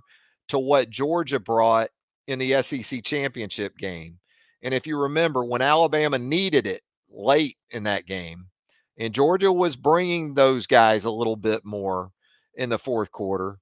[0.49, 1.89] to what Georgia brought
[2.27, 4.19] in the SEC championship game.
[4.63, 8.47] And if you remember, when Alabama needed it late in that game,
[8.97, 12.11] and Georgia was bringing those guys a little bit more
[12.55, 13.57] in the fourth quarter,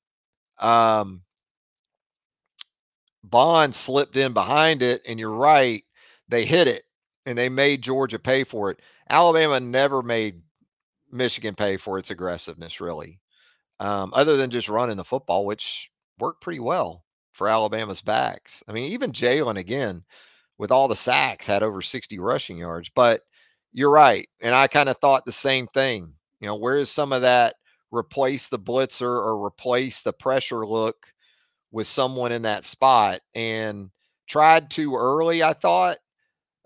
[0.60, 1.24] um,
[3.24, 5.84] Bond slipped in behind it, and you're right,
[6.28, 6.84] they hit it
[7.26, 8.80] and they made Georgia pay for it.
[9.10, 10.42] Alabama never made
[11.12, 13.20] Michigan pay for its aggressiveness, really,
[13.80, 18.64] um, other than just running the football, which worked pretty well for Alabama's backs.
[18.68, 20.04] I mean, even Jalen, again,
[20.58, 22.90] with all the sacks, had over 60 rushing yards.
[22.94, 23.22] But
[23.74, 24.28] you're right.
[24.42, 26.14] And I kind of thought the same thing.
[26.40, 27.56] You know, where is some of that
[27.92, 31.14] replace the blitzer or replace the pressure look
[31.72, 33.22] with someone in that spot?
[33.36, 33.92] And
[34.28, 35.98] tried too early, I thought.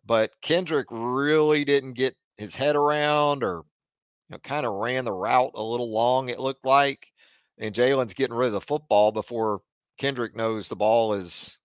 [0.05, 3.63] But Kendrick really didn't get his head around or
[4.33, 7.11] know, kind of ran the route a little long, it looked like.
[7.57, 9.61] And Jalen's getting rid of the football before
[9.97, 11.57] Kendrick knows the ball is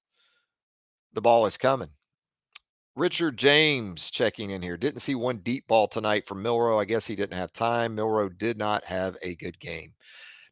[1.14, 1.88] the ball is coming.
[2.99, 4.77] Richard James checking in here.
[4.77, 6.81] Didn't see one deep ball tonight from Milroe.
[6.81, 7.95] I guess he didn't have time.
[7.95, 9.93] Milroe did not have a good game.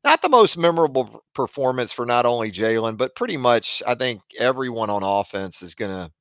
[0.04, 4.90] Not the most memorable performance for not only Jalen, but pretty much I think everyone
[4.90, 6.12] on offense is going to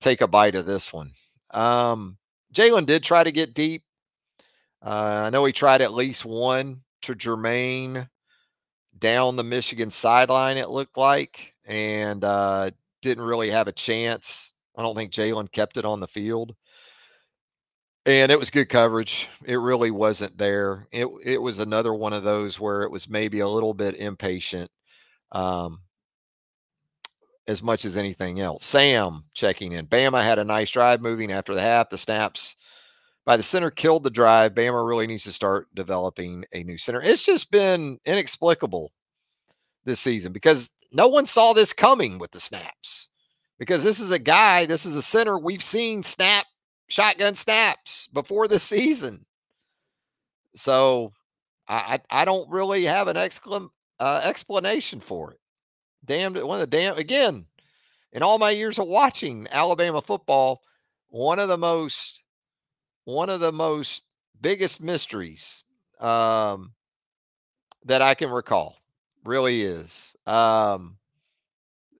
[0.00, 1.12] take a bite of this one.
[1.52, 2.18] Um,
[2.52, 3.84] Jalen did try to get deep.
[4.84, 8.08] Uh, I know he tried at least one to Jermaine
[8.98, 12.72] down the Michigan sideline, it looked like, and uh,
[13.02, 14.52] didn't really have a chance.
[14.78, 16.54] I don't think Jalen kept it on the field.
[18.06, 19.28] And it was good coverage.
[19.44, 20.86] It really wasn't there.
[20.92, 24.70] It it was another one of those where it was maybe a little bit impatient,
[25.32, 25.80] um,
[27.48, 28.64] as much as anything else.
[28.64, 29.88] Sam checking in.
[29.88, 31.90] Bama had a nice drive moving after the half.
[31.90, 32.56] The snaps
[33.26, 34.54] by the center killed the drive.
[34.54, 37.02] Bama really needs to start developing a new center.
[37.02, 38.92] It's just been inexplicable
[39.84, 43.10] this season because no one saw this coming with the snaps.
[43.58, 46.46] Because this is a guy, this is a center we've seen snap
[46.88, 49.26] shotgun snaps before the season.
[50.56, 51.12] So
[51.68, 53.68] I I don't really have an exclam,
[54.00, 55.40] uh, explanation for it.
[56.04, 57.46] Damn, one of the damn again
[58.12, 60.62] in all my years of watching Alabama football,
[61.08, 62.22] one of the most
[63.04, 64.02] one of the most
[64.40, 65.62] biggest mysteries
[66.00, 66.72] um,
[67.84, 68.76] that I can recall.
[69.24, 70.14] Really is.
[70.26, 70.96] Um,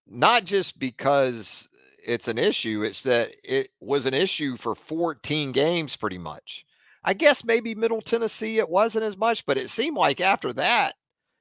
[0.09, 1.69] not just because
[2.05, 6.65] it's an issue, it's that it was an issue for 14 games pretty much.
[7.05, 10.95] I guess maybe Middle Tennessee it wasn't as much, but it seemed like after that,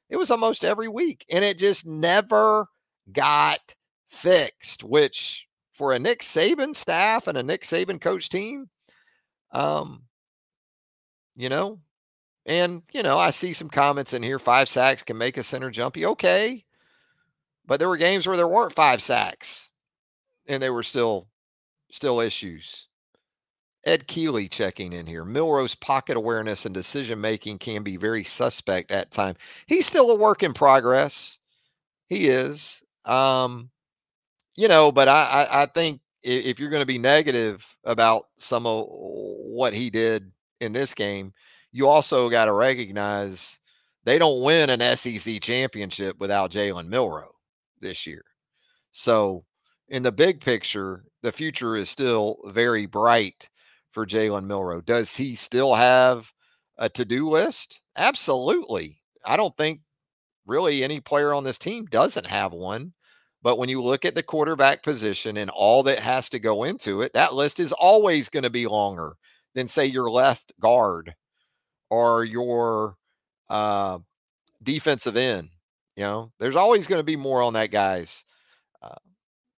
[0.09, 1.25] it was almost every week.
[1.31, 2.67] And it just never
[3.11, 3.59] got
[4.09, 8.69] fixed, which for a Nick Saban staff and a Nick Saban coach team,
[9.51, 10.03] um,
[11.35, 11.79] you know,
[12.45, 14.39] and you know, I see some comments in here.
[14.39, 16.05] Five sacks can make a center jumpy.
[16.05, 16.63] Okay.
[17.67, 19.69] But there were games where there weren't five sacks
[20.47, 21.27] and they were still
[21.91, 22.85] still issues.
[23.85, 25.23] Ed Keeley checking in here.
[25.23, 29.37] Milroe's pocket awareness and decision making can be very suspect at times.
[29.65, 31.39] He's still a work in progress.
[32.07, 32.83] He is.
[33.05, 33.69] Um,
[34.55, 38.65] you know, but I, I, I think if you're going to be negative about some
[38.65, 41.31] of what he did in this game,
[41.71, 43.59] you also got to recognize
[44.03, 47.36] they don't win an SEC championship without Jalen Milroe
[47.81, 48.23] this year.
[48.91, 49.45] So,
[49.89, 53.49] in the big picture, the future is still very bright
[53.91, 54.81] for Jalen Milroe.
[54.81, 56.31] Does he still have
[56.77, 57.81] a to do list?
[57.95, 59.01] Absolutely.
[59.25, 59.81] I don't think
[60.45, 62.93] really any player on this team doesn't have one.
[63.43, 67.01] But when you look at the quarterback position and all that has to go into
[67.01, 69.15] it, that list is always going to be longer
[69.53, 71.13] than, say, your left guard
[71.89, 72.95] or your
[73.49, 73.99] uh,
[74.63, 75.49] defensive end.
[75.97, 78.23] You know, there's always going to be more on that guy's
[78.83, 78.95] uh,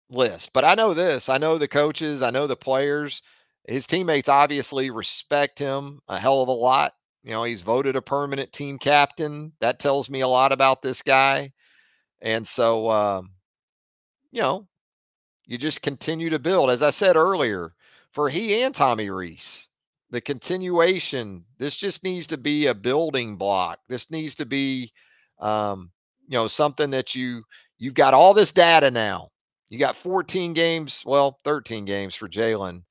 [0.09, 0.51] list.
[0.53, 1.27] But I know this.
[1.27, 2.23] I know the coaches.
[2.23, 3.21] I know the players.
[3.67, 6.93] His teammates obviously respect him a hell of a lot.
[7.23, 9.51] You know, he's voted a permanent team captain.
[9.59, 11.51] That tells me a lot about this guy.
[12.21, 13.31] And so, um,
[14.31, 14.65] you know,
[15.45, 16.69] you just continue to build.
[16.69, 17.73] As I said earlier,
[18.13, 19.67] for he and Tommy Rees,
[20.09, 23.79] the continuation, this just needs to be a building block.
[23.89, 24.93] This needs to be,
[25.41, 25.91] um,
[26.29, 27.43] you know, something that you
[27.79, 29.29] you've got all this data now.
[29.69, 32.83] You got 14 games, well, 13 games for Jalen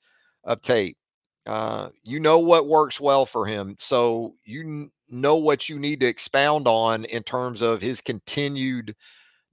[0.45, 0.99] of tape.
[1.47, 3.77] Uh, you know what works well for him.
[3.81, 8.97] So you n- know what you need to expound on in terms of his continued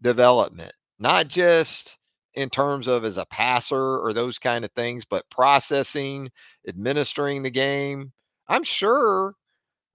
[0.02, 1.98] development, not just
[2.36, 6.30] in terms of as a passer or those kind of things, but processing,
[6.68, 8.12] administering the game.
[8.48, 9.36] I'm sure,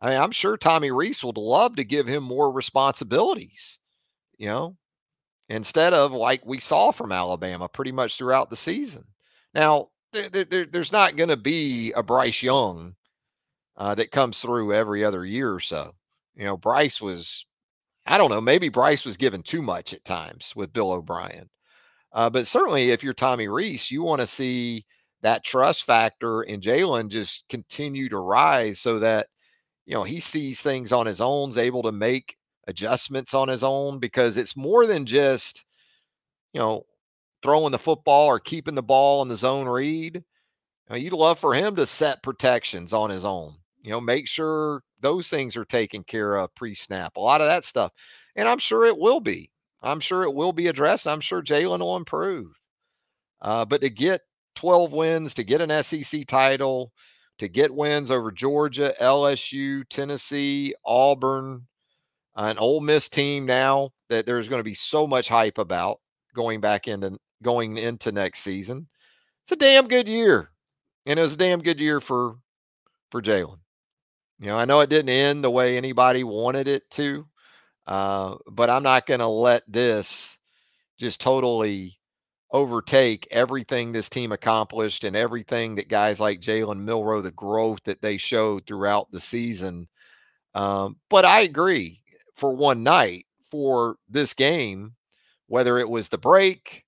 [0.00, 3.79] I mean, I'm sure Tommy Rees would love to give him more responsibilities,
[4.40, 4.74] you know,
[5.50, 9.04] instead of like we saw from Alabama pretty much throughout the season.
[9.54, 12.94] Now, there, there, there's not going to be a Bryce Young
[13.76, 15.92] uh, that comes through every other year or so.
[16.34, 17.44] You know, Bryce was,
[18.06, 21.50] I don't know, maybe Bryce was given too much at times with Bill O'Brien.
[22.12, 24.86] Uh, but certainly, if you're Tommy Rees, you want to see
[25.20, 29.26] that trust factor in Jalen just continue to rise so that,
[29.84, 32.36] you know, he sees things on his own, is able to make
[32.70, 35.64] adjustments on his own because it's more than just,
[36.54, 36.84] you know,
[37.42, 40.24] throwing the football or keeping the ball in the zone read.
[40.92, 45.28] You'd love for him to set protections on his own, you know, make sure those
[45.28, 47.92] things are taken care of pre snap, a lot of that stuff.
[48.34, 49.50] And I'm sure it will be.
[49.82, 51.06] I'm sure it will be addressed.
[51.06, 52.48] I'm sure Jalen will improve.
[53.40, 54.22] Uh, but to get
[54.56, 56.92] 12 wins, to get an SEC title,
[57.38, 61.66] to get wins over Georgia, LSU, Tennessee, Auburn,
[62.48, 66.00] an Ole Miss team now that there's going to be so much hype about
[66.34, 68.88] going back into going into next season.
[69.44, 70.48] It's a damn good year,
[71.06, 72.36] and it was a damn good year for
[73.10, 73.58] for Jalen.
[74.38, 77.26] You know, I know it didn't end the way anybody wanted it to,
[77.86, 80.38] uh, but I'm not going to let this
[80.98, 81.98] just totally
[82.52, 88.00] overtake everything this team accomplished and everything that guys like Jalen Milroe, the growth that
[88.00, 89.88] they showed throughout the season.
[90.54, 91.99] Um, but I agree
[92.40, 94.94] for one night for this game,
[95.46, 96.84] whether it was the break,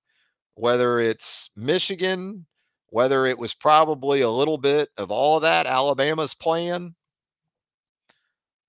[0.54, 2.46] whether it's Michigan,
[2.88, 6.94] whether it was probably a little bit of all of that, Alabama's plan,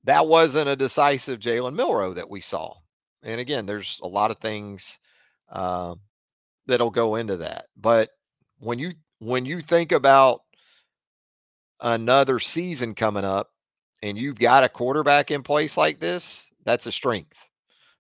[0.04, 2.76] that wasn't a decisive Jalen Milroe that we saw.
[3.24, 5.00] And again, there's a lot of things
[5.52, 5.96] uh,
[6.68, 7.66] that'll go into that.
[7.78, 8.10] But
[8.60, 10.42] when you when you think about
[11.80, 13.50] another season coming up
[14.02, 17.38] and you've got a quarterback in place like this, that's a strength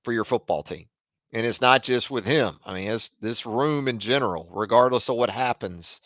[0.03, 0.86] for your football team.
[1.34, 2.59] And it's not just with him.
[2.66, 5.99] I mean, it's this room in general, regardless of what happens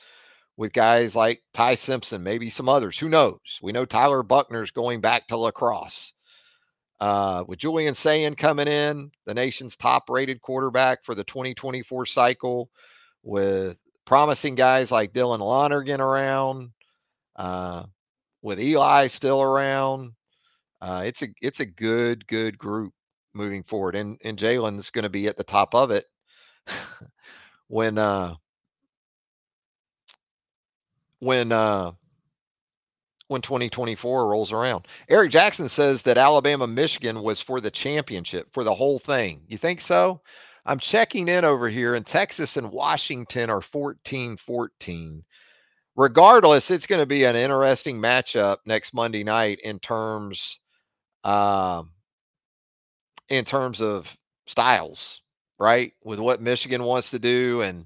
[0.55, 2.97] with guys like Ty Simpson, maybe some others.
[2.97, 3.59] Who knows?
[3.61, 6.13] We know Tyler Buchner's going back to lacrosse.
[6.99, 12.71] Uh, with Julian Sayin coming in, the nation's top rated quarterback for the 2024 cycle,
[13.21, 16.71] with promising guys like Dylan Lonergan around,
[17.35, 17.83] uh,
[18.41, 20.13] with Eli still around.
[20.81, 22.93] Uh, it's a it's a good good group
[23.33, 26.05] moving forward, and and Jalen's going to be at the top of it
[27.67, 28.35] when uh,
[31.19, 31.91] when uh,
[33.27, 34.87] when 2024 rolls around.
[35.09, 39.41] Eric Jackson says that Alabama Michigan was for the championship, for the whole thing.
[39.47, 40.21] You think so?
[40.65, 45.23] I'm checking in over here, and Texas and Washington are 14 14.
[45.95, 50.59] Regardless, it's going to be an interesting matchup next Monday night in terms,
[51.27, 51.91] um,
[53.29, 54.15] in terms of
[54.47, 55.21] styles,
[55.59, 55.91] right?
[56.03, 57.85] With what Michigan wants to do, and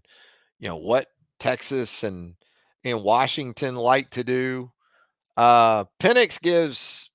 [0.59, 1.07] you know what
[1.39, 2.35] Texas and
[2.83, 4.71] in Washington like to do.
[5.37, 7.09] Uh, Penix gives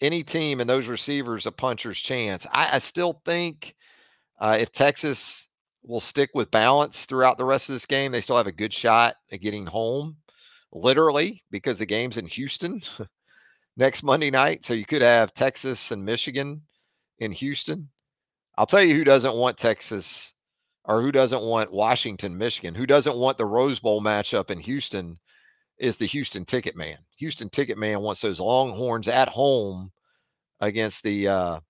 [0.00, 2.46] any team and those receivers a puncher's chance.
[2.52, 3.74] I, I still think
[4.40, 5.48] uh, if Texas
[5.82, 8.72] will stick with balance throughout the rest of this game, they still have a good
[8.72, 10.16] shot at getting home,
[10.72, 12.80] literally, because the game's in Houston
[13.76, 14.64] next Monday night.
[14.64, 16.62] So you could have Texas and Michigan
[17.18, 17.88] in Houston.
[18.56, 20.34] I'll tell you who doesn't want Texas
[20.84, 25.18] or who doesn't want Washington, Michigan, who doesn't want the Rose Bowl matchup in Houston
[25.78, 26.98] is the Houston Ticket Man.
[27.16, 29.90] Houston Ticket Man wants those Longhorns at home
[30.60, 31.60] against the uh,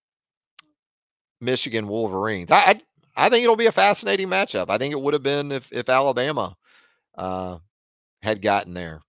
[1.41, 2.51] Michigan Wolverines.
[2.51, 2.81] I, I,
[3.17, 4.69] I think it'll be a fascinating matchup.
[4.69, 6.57] I think it would have been if if Alabama
[7.17, 7.59] uh,
[8.23, 9.03] had gotten there.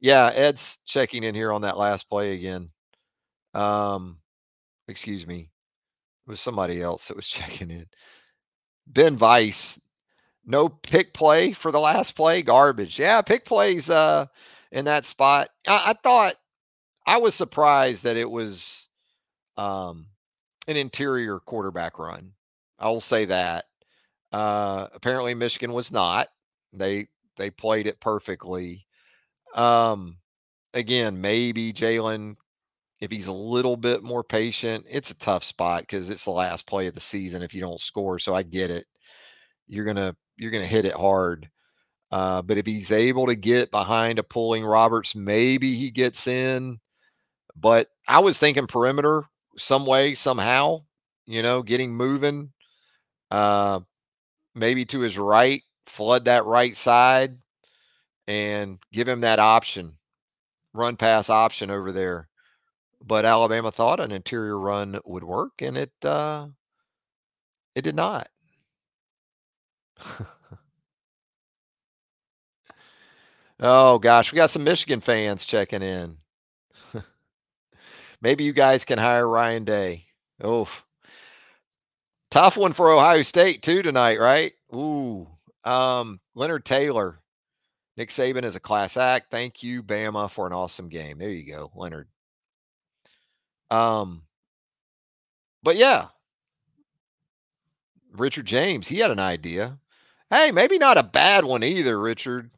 [0.00, 2.70] Yeah, Ed's checking in here on that last play again.
[3.54, 4.18] Um,
[4.88, 5.50] excuse me,
[6.26, 7.86] it was somebody else that was checking in.
[8.86, 9.80] Ben Vice,
[10.46, 12.98] no pick play for the last play, garbage.
[12.98, 14.26] Yeah, pick plays uh,
[14.72, 15.50] in that spot.
[15.68, 16.36] I, I thought
[17.06, 18.88] I was surprised that it was
[19.58, 20.08] um,
[20.68, 22.32] an interior quarterback run.
[22.78, 23.66] I will say that.
[24.32, 26.28] Uh, apparently, Michigan was not.
[26.74, 28.86] They they played it perfectly.
[29.54, 30.18] Um,
[30.74, 32.36] again, maybe Jalen,
[33.00, 36.66] if he's a little bit more patient, it's a tough spot because it's the last
[36.66, 38.18] play of the season if you don't score.
[38.18, 38.86] So I get it.
[39.66, 41.50] You're gonna you're gonna hit it hard.
[42.10, 46.78] Uh, but if he's able to get behind a pulling Roberts, maybe he gets in.
[47.56, 49.24] But I was thinking perimeter
[49.58, 50.84] some way, somehow,
[51.26, 52.52] you know, getting moving.
[53.30, 53.80] Uh,
[54.54, 57.38] maybe to his right, flood that right side
[58.28, 59.94] and give him that option,
[60.74, 62.28] run pass option over there.
[63.04, 66.48] But Alabama thought an interior run would work, and it uh,
[67.74, 68.28] it did not.
[73.60, 76.18] oh gosh, we got some Michigan fans checking in.
[78.20, 80.04] Maybe you guys can hire Ryan Day.
[80.42, 80.68] Oh,
[82.30, 84.52] tough one for Ohio State too tonight, right?
[84.74, 85.28] Ooh,
[85.64, 87.20] um, Leonard Taylor
[87.98, 89.26] Nick Saban is a class act.
[89.28, 91.18] Thank you, Bama, for an awesome game.
[91.18, 92.06] There you go, Leonard.
[93.72, 94.22] Um,
[95.64, 96.06] but yeah,
[98.12, 99.80] Richard James, he had an idea.
[100.30, 102.52] Hey, maybe not a bad one either, Richard.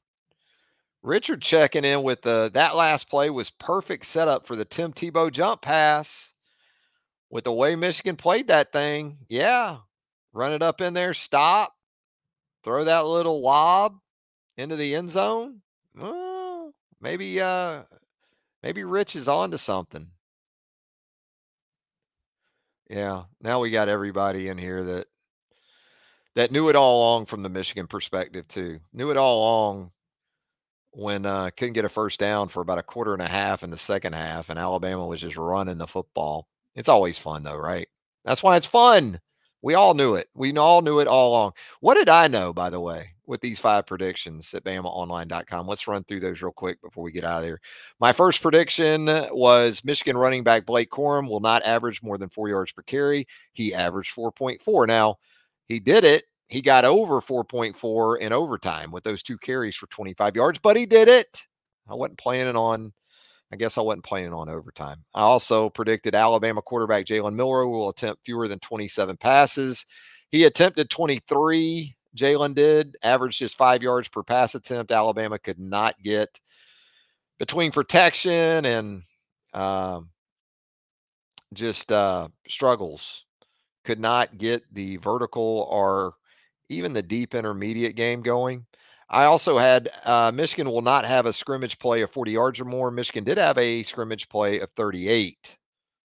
[1.03, 5.33] Richard checking in with the that last play was perfect setup for the Tim Tebow
[5.33, 6.35] jump pass.
[7.31, 9.79] With the way Michigan played that thing, yeah,
[10.35, 11.73] run it up in there, stop,
[12.63, 13.97] throw that little lob,
[14.61, 15.63] into the end zone,
[15.97, 17.83] well, maybe uh
[18.63, 20.09] maybe Rich is on to something.
[22.89, 25.07] Yeah, now we got everybody in here that
[26.37, 28.81] that knew it all along from the Michigan perspective too.
[28.93, 29.91] Knew it all along
[30.93, 33.71] when uh couldn't get a first down for about a quarter and a half in
[33.71, 36.49] the second half and Alabama was just running the football.
[36.75, 37.89] It's always fun though, right?
[38.25, 39.21] That's why it's fun.
[39.63, 40.29] We all knew it.
[40.35, 41.53] We all knew it all along.
[41.81, 43.11] What did I know, by the way?
[43.31, 45.69] With these five predictions at BamaOnline.com.
[45.69, 47.61] Let's run through those real quick before we get out of there.
[48.01, 52.49] My first prediction was Michigan running back Blake Corum will not average more than four
[52.49, 53.29] yards per carry.
[53.53, 54.89] He averaged 4.4.
[54.89, 55.17] Now,
[55.69, 56.25] he did it.
[56.49, 60.85] He got over 4.4 in overtime with those two carries for 25 yards, but he
[60.85, 61.41] did it.
[61.89, 62.93] I wasn't planning on,
[63.53, 65.05] I guess I wasn't planning on overtime.
[65.15, 69.87] I also predicted Alabama quarterback Jalen Milroe will attempt fewer than 27 passes.
[70.31, 74.93] He attempted 23 Jalen did, averaged just five yards per pass attempt.
[74.93, 76.41] Alabama could not get
[77.39, 79.03] between protection and
[79.55, 80.11] um,
[81.55, 83.25] just uh, struggles,
[83.85, 86.15] could not get the vertical or
[86.69, 88.67] even the deep intermediate game going.
[89.09, 92.65] I also had uh, Michigan will not have a scrimmage play of 40 yards or
[92.65, 92.93] more.
[92.93, 95.59] Michigan did have a scrimmage play of 38,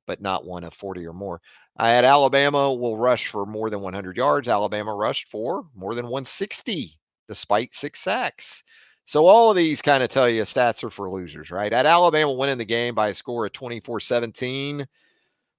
[0.08, 1.40] but not one of 40 or more.
[1.78, 4.48] Had Alabama will rush for more than 100 yards.
[4.48, 6.98] Alabama rushed for more than 160
[7.28, 8.64] despite six sacks.
[9.06, 11.72] So all of these kind of tell you stats are for losers, right?
[11.72, 14.86] At Alabama winning the game by a score of 24-17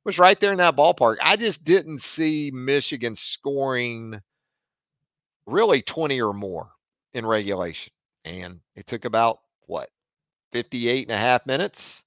[0.05, 1.17] was right there in that ballpark.
[1.23, 4.21] I just didn't see Michigan scoring
[5.47, 6.71] really 20 or more
[7.13, 7.93] in regulation.
[8.25, 9.91] And it took about what
[10.53, 12.05] 58 and a half minutes,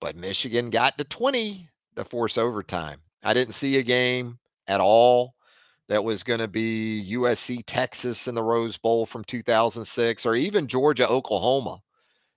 [0.00, 3.00] but Michigan got to 20 to force overtime.
[3.24, 5.34] I didn't see a game at all
[5.88, 10.66] that was going to be USC Texas in the Rose Bowl from 2006 or even
[10.66, 11.80] Georgia Oklahoma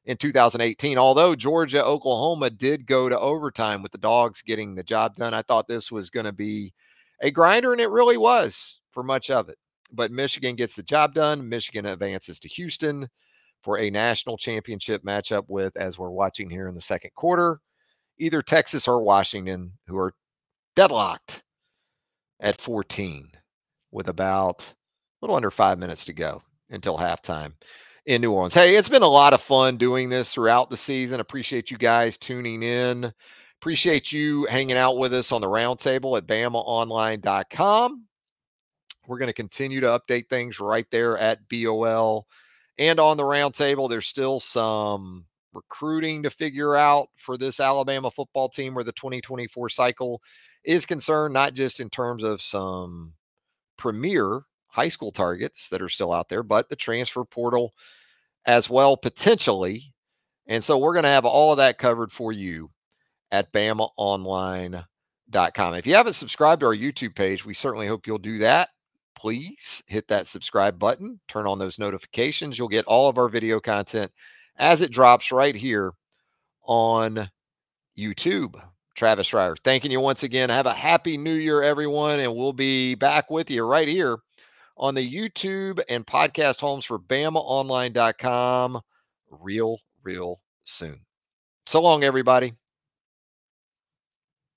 [0.05, 0.97] in 2018.
[0.97, 5.41] Although Georgia Oklahoma did go to overtime with the Dogs getting the job done, I
[5.43, 6.73] thought this was going to be
[7.21, 9.57] a grinder, and it really was for much of it.
[9.91, 11.47] But Michigan gets the job done.
[11.47, 13.07] Michigan advances to Houston
[13.61, 17.59] for a national championship matchup with, as we're watching here in the second quarter,
[18.17, 20.13] either Texas or Washington, who are
[20.77, 21.41] deadlocked
[22.39, 23.29] at 14
[23.91, 27.53] with about a little under five minutes to go until halftime
[28.05, 28.53] in New Orleans.
[28.53, 31.19] Hey, it's been a lot of fun doing this throughout the season.
[31.19, 33.11] Appreciate you guys tuning in.
[33.59, 38.05] Appreciate you hanging out with us on the roundtable at BamaOnline.com.
[39.07, 42.27] We're going to continue to update things right there at BOL
[42.77, 43.89] and on the roundtable.
[43.89, 49.69] There's still some recruiting to figure out for this Alabama football team where the 2024
[49.69, 50.21] cycle
[50.67, 53.13] is concerned, not just in terms of some
[53.77, 57.73] premier high school targets that are still out there, but the transfer portal
[58.45, 59.93] as well, potentially.
[60.45, 62.69] And so we're going to have all of that covered for you
[63.31, 65.73] at BamaOnline.com.
[65.73, 68.69] If you haven't subscribed to our YouTube page, we certainly hope you'll do that.
[69.15, 72.57] Please hit that subscribe button, turn on those notifications.
[72.57, 74.11] You'll get all of our video content
[74.57, 75.93] as it drops right here
[76.63, 77.29] on
[77.97, 78.61] YouTube.
[78.97, 80.49] Travis Reier, thanking you once again.
[80.49, 84.17] Have a happy new year, everyone, and we'll be back with you right here
[84.75, 88.81] on the YouTube and podcast homes for BamaOnline.com
[89.29, 90.99] real, real soon.
[91.67, 92.55] So long, everybody.